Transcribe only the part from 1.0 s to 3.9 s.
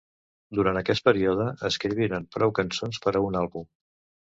període, escriviren prou cançons per a un àlbum.